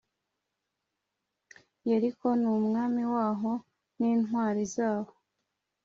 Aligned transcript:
Yeriko 1.87 2.27
n 2.41 2.43
umwami 2.57 3.03
waho 3.13 3.51
n 3.97 3.99
intwari 4.11 4.63
zaho 4.75 5.13